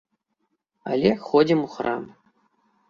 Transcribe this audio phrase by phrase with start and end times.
[0.93, 2.03] Але ходзім у храм.